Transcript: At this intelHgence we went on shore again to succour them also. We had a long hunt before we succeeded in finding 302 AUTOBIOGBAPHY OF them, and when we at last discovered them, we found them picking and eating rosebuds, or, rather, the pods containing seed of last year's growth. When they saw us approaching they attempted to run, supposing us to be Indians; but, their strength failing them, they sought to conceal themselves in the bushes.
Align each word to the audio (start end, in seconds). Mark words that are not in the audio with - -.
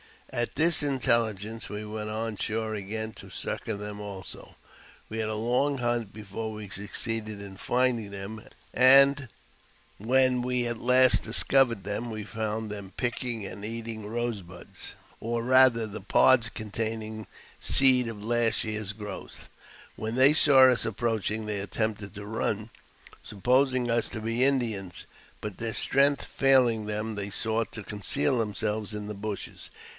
At 0.33 0.55
this 0.55 0.81
intelHgence 0.81 1.67
we 1.69 1.85
went 1.85 2.09
on 2.09 2.37
shore 2.37 2.73
again 2.73 3.11
to 3.15 3.29
succour 3.29 3.75
them 3.75 3.99
also. 3.99 4.55
We 5.09 5.17
had 5.19 5.27
a 5.29 5.35
long 5.35 5.77
hunt 5.79 6.11
before 6.13 6.53
we 6.53 6.69
succeeded 6.69 7.39
in 7.41 7.57
finding 7.57 8.09
302 8.09 8.09
AUTOBIOGBAPHY 8.09 8.45
OF 8.45 8.45
them, 8.45 8.49
and 8.73 9.29
when 9.97 10.41
we 10.41 10.65
at 10.65 10.79
last 10.79 11.21
discovered 11.21 11.83
them, 11.83 12.09
we 12.09 12.23
found 12.23 12.71
them 12.71 12.93
picking 12.95 13.45
and 13.45 13.63
eating 13.65 14.05
rosebuds, 14.07 14.95
or, 15.19 15.43
rather, 15.43 15.85
the 15.85 16.01
pods 16.01 16.49
containing 16.49 17.27
seed 17.59 18.07
of 18.07 18.23
last 18.23 18.63
year's 18.63 18.93
growth. 18.93 19.49
When 19.97 20.15
they 20.15 20.33
saw 20.33 20.61
us 20.71 20.85
approaching 20.85 21.45
they 21.45 21.59
attempted 21.59 22.15
to 22.15 22.25
run, 22.25 22.69
supposing 23.21 23.91
us 23.91 24.07
to 24.09 24.21
be 24.21 24.45
Indians; 24.45 25.05
but, 25.41 25.57
their 25.57 25.73
strength 25.75 26.23
failing 26.23 26.85
them, 26.87 27.15
they 27.15 27.29
sought 27.29 27.71
to 27.73 27.83
conceal 27.83 28.39
themselves 28.39 28.95
in 28.95 29.05
the 29.07 29.13
bushes. 29.13 29.69